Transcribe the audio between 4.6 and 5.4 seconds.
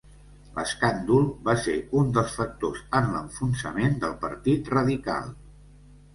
Radical.